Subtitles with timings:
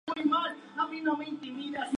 [0.07, 1.87] Tuvo como maestro al pintor Albert París Gütersloh.